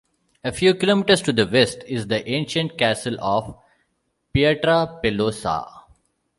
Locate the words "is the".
1.87-2.27